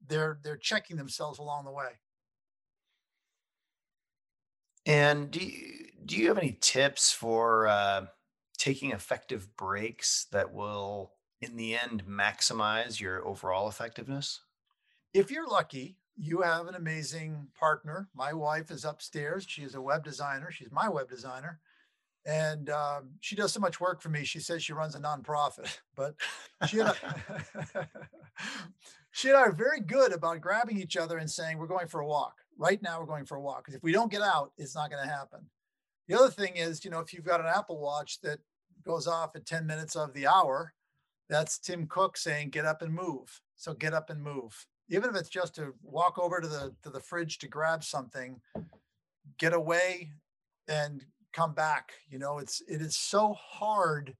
[0.07, 1.89] they're they're checking themselves along the way.
[4.86, 8.05] And do you, do you have any tips for uh,
[8.57, 14.39] taking effective breaks that will, in the end, maximize your overall effectiveness?
[15.17, 19.82] If you're lucky you have an amazing partner my wife is upstairs she is a
[19.82, 21.60] web designer she's my web designer
[22.27, 24.25] and um, she does so much work for me.
[24.25, 26.13] She says she runs a nonprofit, but
[26.67, 27.86] she and I,
[29.12, 32.01] she and I are very good about grabbing each other and saying we're going for
[32.01, 32.36] a walk.
[32.58, 34.91] Right now, we're going for a walk because if we don't get out, it's not
[34.91, 35.39] going to happen.
[36.10, 38.39] The other thing is, you know, if you've got an Apple Watch that
[38.86, 40.73] goes off at 10 minutes of the hour,
[41.30, 43.41] that's Tim Cook saying get up and move.
[43.56, 44.65] So get up and move.
[44.89, 48.39] Even if it's just to walk over to the to the fridge to grab something,
[49.38, 50.12] get away
[50.67, 51.93] and come back.
[52.10, 54.15] You know, it's it is so hard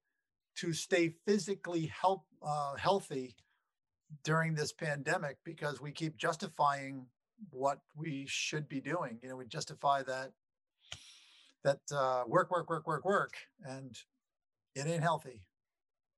[0.58, 3.36] to stay physically help uh, healthy
[4.24, 7.06] during this pandemic because we keep justifying
[7.52, 9.20] what we should be doing.
[9.22, 10.32] You know, we justify that
[11.64, 13.34] that uh, work, work, work, work, work,
[13.66, 13.98] and
[14.76, 15.44] it ain't healthy.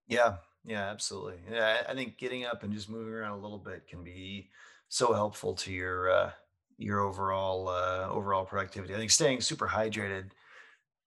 [0.07, 1.39] Yeah, yeah, absolutely.
[1.51, 4.49] Yeah, I I think getting up and just moving around a little bit can be
[4.89, 6.31] so helpful to your uh,
[6.77, 8.93] your overall uh, overall productivity.
[8.93, 10.31] I think staying super hydrated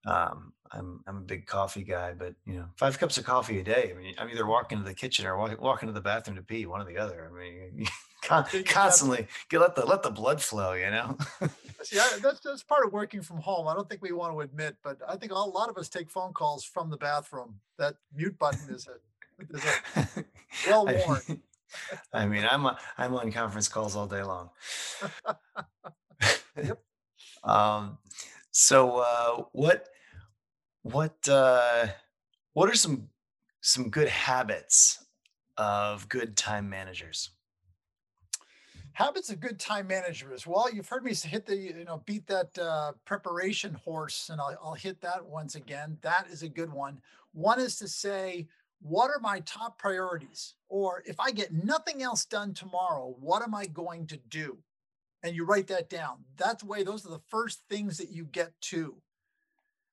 [0.07, 3.63] Um, I'm I'm a big coffee guy, but you know, 5 cups of coffee a
[3.63, 3.91] day.
[3.95, 6.43] I mean, I'm either walking to the kitchen or walk, walking to the bathroom to
[6.43, 7.29] pee, one or the other.
[7.31, 7.87] I mean,
[8.23, 10.73] con- You you got constantly get let the let the blood flow.
[10.73, 11.17] You know.
[11.93, 13.67] I, that's that's part of working from home.
[13.67, 16.09] I don't think we want to admit, but I think a lot of us take
[16.09, 17.59] phone calls from the bathroom.
[17.77, 18.97] That mute button is a
[20.67, 21.41] well I, worn.
[22.13, 24.49] I mean, I'm I'm on conference calls all day long.
[26.61, 26.79] Yep.
[27.43, 27.97] um,
[28.51, 29.87] so uh, what
[30.83, 31.87] what uh,
[32.53, 33.09] what are some
[33.61, 35.03] some good habits
[35.57, 37.31] of good time managers?
[38.93, 40.45] Habits of good time managers.
[40.45, 44.55] Well, you've heard me hit the, you know, beat that uh, preparation horse, and I'll,
[44.61, 45.97] I'll hit that once again.
[46.01, 47.01] That is a good one.
[47.31, 48.47] One is to say,
[48.83, 50.55] what are my top priorities?
[50.67, 54.57] Or if I get nothing else done tomorrow, what am I going to do?
[55.23, 56.25] And you write that down.
[56.37, 58.95] That's the way, those are the first things that you get to.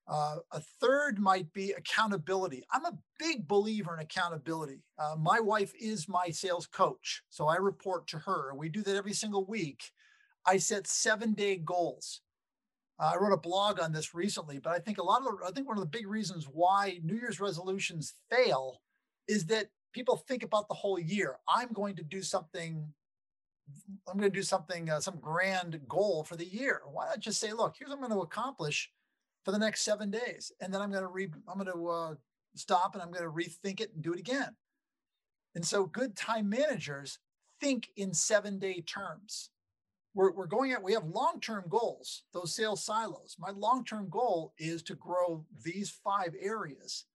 [0.07, 2.63] Uh, a third might be accountability.
[2.73, 4.83] I'm a big believer in accountability.
[4.99, 8.97] Uh, my wife is my sales coach, so I report to her, we do that
[8.97, 9.83] every single week.
[10.45, 12.21] I set seven day goals.
[13.01, 15.45] Uh, I wrote a blog on this recently, but I think a lot of the,
[15.45, 18.81] I think one of the big reasons why New Year's resolutions fail
[19.27, 21.37] is that people think about the whole year.
[21.47, 22.93] I'm going to do something
[24.07, 26.81] I'm going to do something, uh, some grand goal for the year.
[26.91, 28.91] Why not just say, look, here's what I'm going to accomplish
[29.45, 32.13] for the next seven days, and then I'm going to re, I'm going to uh,
[32.55, 34.55] stop and I'm going to rethink it and do it again.
[35.55, 37.19] And so, good time managers
[37.59, 39.49] think in seven day terms.
[40.13, 43.37] We're, we're going at we have long term goals, those sales silos.
[43.39, 47.05] My long term goal is to grow these five areas.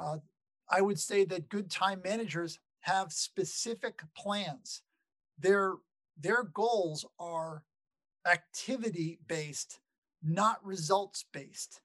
[0.00, 0.18] Uh,
[0.68, 4.82] I would say that good time managers have specific plans
[5.38, 5.74] their
[6.20, 7.62] their goals are
[8.26, 9.80] activity based
[10.22, 11.80] not results based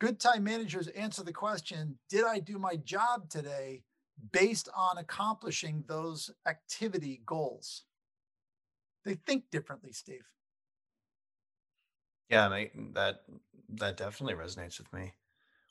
[0.00, 3.82] good time managers answer the question did i do my job today
[4.32, 7.84] based on accomplishing those activity goals
[9.04, 10.28] they think differently steve
[12.28, 13.24] Yeah, mate, that
[13.68, 15.14] that definitely resonates with me.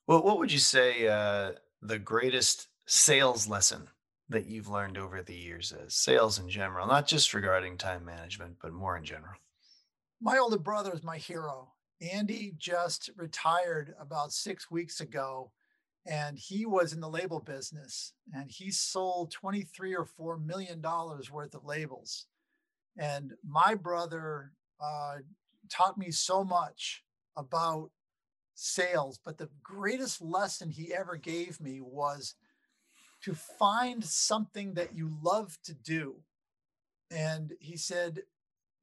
[0.07, 3.89] Well, what would you say uh, the greatest sales lesson
[4.29, 5.95] that you've learned over the years is?
[5.95, 9.36] Sales in general, not just regarding time management, but more in general.
[10.21, 15.51] my older brother is my hero andy just retired about six weeks ago
[16.05, 21.31] and he was in the label business and he sold 23 or 4 million dollars
[21.31, 22.27] worth of labels
[22.98, 25.18] And my brother uh,
[25.70, 27.04] taught me so much
[27.36, 27.89] about
[28.56, 32.36] sales, but the greatest lesson he ever gave me was
[33.24, 36.18] to find something that you love to do.
[37.10, 38.22] And he said,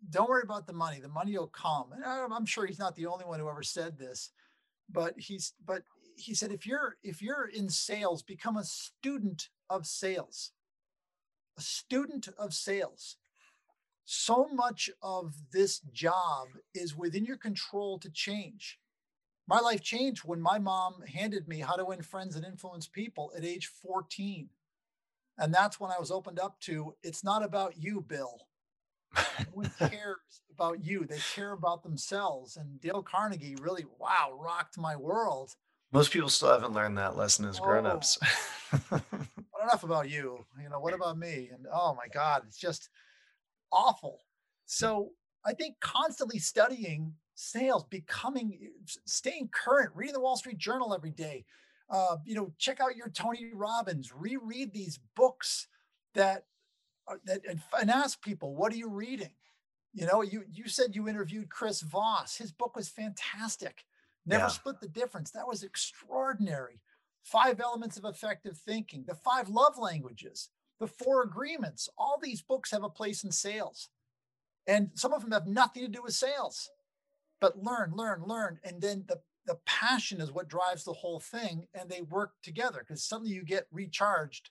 [0.08, 1.92] Don't worry about the money, the money will come.
[1.92, 4.30] And I'm sure he's not the only one who ever said this,
[4.90, 5.82] but he's, but
[6.16, 10.52] he said, if you're, if you're in sales, become a student of sales,
[11.58, 13.16] a student of sales
[14.12, 18.80] so much of this job is within your control to change.
[19.46, 23.30] My life changed when my mom handed me How to Win Friends and Influence People
[23.36, 24.48] at age 14.
[25.38, 28.48] And that's when I was opened up to it's not about you, Bill.
[29.16, 31.04] No one cares about you.
[31.04, 32.56] They care about themselves.
[32.56, 35.54] And Dale Carnegie really, wow, rocked my world.
[35.92, 38.18] Most people still haven't learned that lesson as oh, grown-ups.
[38.90, 39.02] but
[39.62, 40.44] enough about you.
[40.60, 41.50] You know, what about me?
[41.52, 42.88] And oh my God, it's just
[43.72, 44.20] awful.
[44.66, 45.10] So
[45.44, 48.58] I think constantly studying sales, becoming,
[49.06, 51.44] staying current, reading the Wall Street Journal every day.
[51.88, 55.66] Uh, you know, check out your Tony Robbins, reread these books
[56.14, 56.44] that,
[57.24, 59.32] that and, and ask people, what are you reading?
[59.92, 62.36] You know, you you said you interviewed Chris Voss.
[62.36, 63.84] His book was fantastic.
[64.24, 64.48] Never yeah.
[64.48, 65.32] split the difference.
[65.32, 66.80] That was extraordinary.
[67.22, 70.48] Five elements of effective thinking, the five love languages
[70.80, 71.88] the four agreements.
[71.96, 73.90] All these books have a place in sales.
[74.66, 76.70] And some of them have nothing to do with sales.
[77.40, 78.58] But learn, learn, learn.
[78.64, 81.66] And then the, the passion is what drives the whole thing.
[81.74, 84.50] And they work together because suddenly you get recharged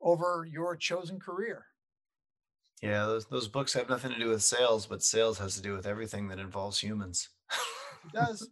[0.00, 1.66] over your chosen career.
[2.82, 5.72] Yeah, those, those books have nothing to do with sales, but sales has to do
[5.72, 7.30] with everything that involves humans.
[8.04, 8.48] it does.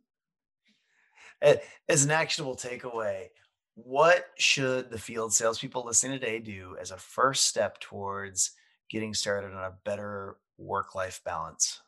[1.88, 3.26] As an actionable takeaway,
[3.74, 8.52] what should the field salespeople listening today do as a first step towards
[8.88, 11.80] getting started on a better work life balance?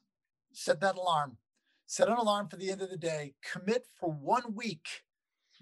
[0.53, 1.37] Set that alarm.
[1.87, 3.35] Set an alarm for the end of the day.
[3.53, 5.05] Commit for one week.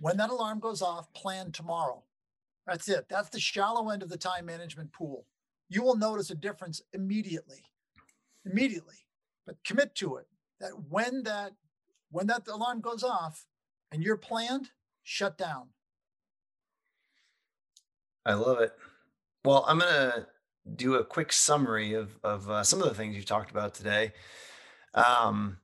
[0.01, 2.03] When that alarm goes off, plan tomorrow.
[2.67, 3.07] That's it.
[3.11, 5.27] That's the shallow end of the time management pool.
[5.69, 7.63] You will notice a difference immediately.
[8.47, 8.97] Immediately.
[9.47, 10.27] But commit to it.
[10.61, 11.53] That when that
[12.11, 13.45] when that alarm goes off
[13.93, 14.71] and you're planned,
[15.03, 15.69] shut down
[18.27, 18.73] I love it.
[19.45, 20.27] Well, I'm gonna
[20.77, 24.13] do a quick summary of of uh, some of the things you've talked about today.
[24.95, 25.59] Um,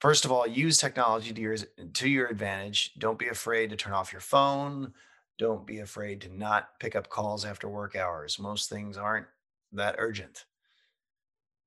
[0.00, 2.94] first of all, use technology to your to your advantage.
[2.98, 4.92] Don't be afraid to turn off your phone.
[5.38, 8.38] Don't be afraid to not pick up calls after work hours.
[8.38, 9.26] Most things aren't
[9.72, 10.44] that urgent.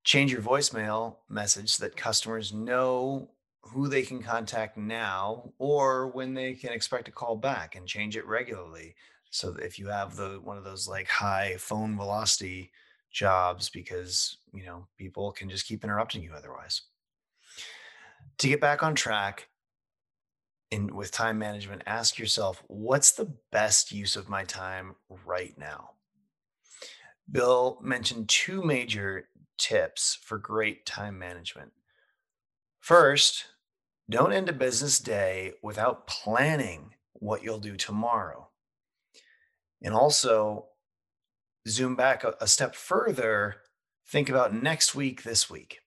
[0.03, 3.31] Change your voicemail message so that customers know
[3.63, 8.15] who they can contact now or when they can expect a call back and change
[8.15, 8.95] it regularly
[9.35, 12.71] so if you have the one of those like high phone velocity
[13.11, 16.83] jobs because you know people can just keep interrupting you otherwise.
[18.37, 19.49] To get back on track
[20.71, 25.91] in with time management ask yourself what's the best use of my time right now?
[27.29, 29.27] Bill mentioned two major
[29.57, 31.73] tips for great time management.
[32.79, 33.47] First
[34.09, 38.44] don't end a business day without planning what you'll do tomorrow
[39.85, 40.65] and also
[41.67, 43.57] zoom back a, a step further,
[44.07, 45.79] think about next week, this week.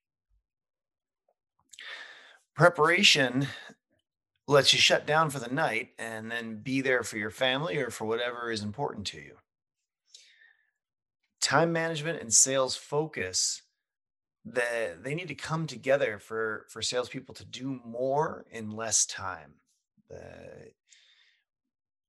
[2.55, 3.49] Preparation
[4.47, 7.91] lets you shut down for the night and then be there for your family or
[7.91, 9.35] for whatever is important to you.
[11.41, 13.63] Time management and sales focus
[14.45, 19.55] that they need to come together for for salespeople to do more in less time.
[20.09, 20.71] The,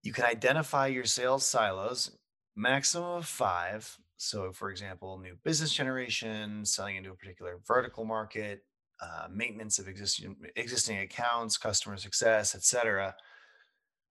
[0.03, 2.11] you can identify your sales silos,
[2.55, 3.97] maximum of five.
[4.17, 8.63] So, for example, new business generation, selling into a particular vertical market,
[9.01, 13.15] uh, maintenance of existing existing accounts, customer success, etc.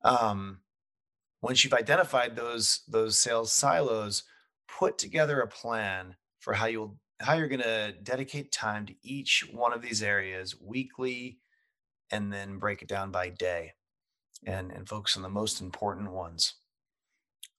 [0.03, 0.61] Um,
[1.43, 4.24] once you've identified those those sales silos,
[4.78, 9.47] put together a plan for how you'll how you're going to dedicate time to each
[9.53, 11.39] one of these areas weekly,
[12.11, 13.72] and then break it down by day
[14.47, 16.55] and, and focus on the most important ones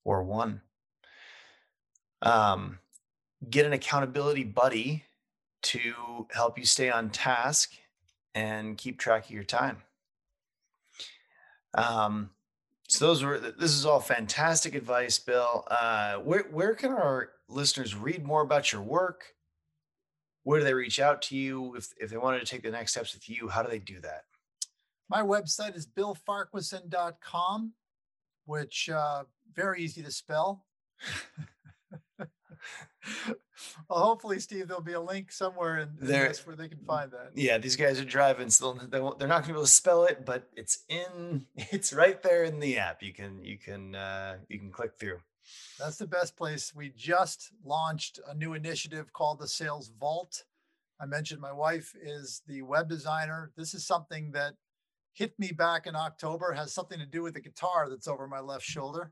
[0.03, 0.61] or one.
[2.21, 2.79] Um,
[3.49, 5.05] get an accountability buddy
[5.61, 7.73] to help you stay on task
[8.35, 9.77] and keep track of your time.
[11.73, 12.31] Um,
[12.87, 15.63] so those were this is all fantastic advice, Bill.
[15.69, 19.35] Uh, where where can our listeners read more about your work?
[20.43, 22.91] Where do they reach out to you if if they wanted to take the next
[22.91, 23.47] steps with you?
[23.49, 24.23] How do they do that?
[25.09, 27.73] My website is billfarquharson.com,
[28.45, 30.65] which uh, very easy to spell.
[32.19, 32.27] well,
[33.89, 37.31] hopefully, Steve, there'll be a link somewhere in, in this where they can find that.
[37.33, 40.05] yeah, these guys are driving, so they they're not going to be able to spell
[40.05, 43.01] it, but it's in, it's right there in the app.
[43.01, 45.19] You can, you can, uh, you can click through.
[45.79, 46.73] That's the best place.
[46.75, 50.43] We just launched a new initiative called the Sales Vault.
[51.01, 53.51] I mentioned my wife is the web designer.
[53.55, 54.53] This is something that
[55.19, 58.39] hit me back in October, has something to do with the guitar that's over my
[58.39, 59.11] left shoulder.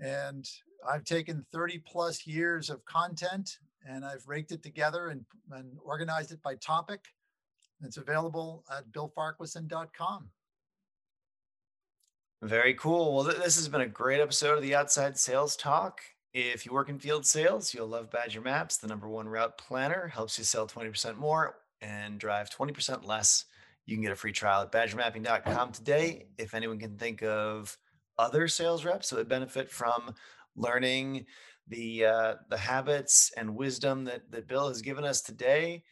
[0.00, 0.44] And
[0.86, 3.58] I've taken 30 plus years of content
[3.88, 7.04] and I've raked it together and, and organized it by topic.
[7.84, 10.28] It's available at billfarquharson.com.
[12.42, 13.14] Very cool.
[13.14, 16.00] Well, th- this has been a great episode of the Outside Sales Talk.
[16.34, 20.08] If you work in field sales, you'll love Badger Maps, the number one route planner,
[20.08, 23.44] helps you sell 20% more and drive 20% less.
[23.86, 26.26] You can get a free trial at badgermapping.com today.
[26.38, 27.76] If anyone can think of
[28.18, 30.14] other sales reps that would benefit from
[30.56, 31.26] learning
[31.68, 35.82] the uh, the habits and wisdom that, that Bill has given us today,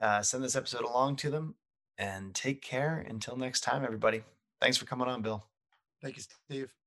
[0.00, 1.54] uh, send this episode along to them
[1.98, 4.22] and take care until next time, everybody.
[4.60, 5.44] Thanks for coming on, Bill.
[6.02, 6.79] Thank you, Steve.